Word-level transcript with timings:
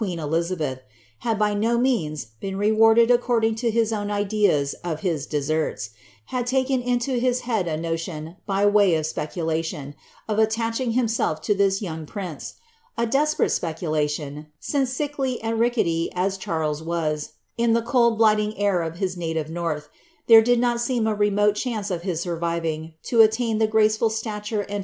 i 0.01 0.03
Flizabelh, 0.03 0.79
had 1.19 1.37
by 1.37 1.53
no 1.53 1.77
means 1.77 2.25
been 2.39 2.57
rewarded 2.57 3.11
according 3.11 3.53
to 3.53 3.69
his 3.69 3.93
own 3.93 4.07
i<ieu 4.09 4.73
of 4.83 5.01
his 5.01 5.27
de.seri.s, 5.27 5.91
had 6.25 6.47
taken 6.47 6.81
into 6.81 7.19
his 7.19 7.41
head 7.41 7.67
a 7.67 7.77
notion, 7.77 8.35
by 8.47 8.65
way 8.65 8.95
of 8.95 9.05
specnlaiion. 9.05 9.93
of 10.27 10.39
attaching 10.39 10.93
himself 10.93 11.39
to 11.39 11.53
this 11.53 11.83
young 11.83 12.07
prince,— 12.07 12.55
a 12.97 13.05
desperate 13.05 13.51
speculation, 13.51 14.47
sffli";' 14.59 14.87
sickly 14.87 15.39
and 15.43 15.59
rickety 15.59 16.09
as 16.15 16.35
Charles 16.35 16.81
was, 16.81 17.33
in 17.55 17.73
the 17.73 17.83
cold, 17.83 18.17
blighiing 18.17 18.55
air 18.57 18.81
of 18.81 18.95
his 18.97 19.15
lawt 19.15 19.49
north, 19.49 19.87
there 20.25 20.41
did 20.41 20.57
not 20.59 20.81
seem 20.81 21.05
a 21.05 21.13
remote 21.13 21.53
chance 21.53 21.91
of 21.91 22.01
his 22.01 22.25
suri'iving, 22.25 22.95
to 23.03 23.17
aiuia' 23.17 23.29
GilWrt 23.29 23.69
Diigdttle, 23.69 23.69
whose 23.69 23.69
descripiioii 23.69 23.69
of 23.69 23.69
ihese 23.69 23.69
pageanls 23.69 24.47
may 24.47 24.49
be 24.49 24.57
read 24.57 24.61
at 24.63 24.71
)ei. 24.71 24.79